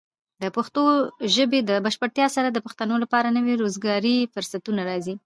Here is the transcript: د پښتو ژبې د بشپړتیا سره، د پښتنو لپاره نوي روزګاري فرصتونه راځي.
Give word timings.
د 0.41 0.43
پښتو 0.55 0.83
ژبې 1.35 1.59
د 1.69 1.71
بشپړتیا 1.85 2.27
سره، 2.35 2.47
د 2.51 2.57
پښتنو 2.65 2.95
لپاره 3.03 3.33
نوي 3.37 3.53
روزګاري 3.61 4.17
فرصتونه 4.33 4.81
راځي. 4.89 5.13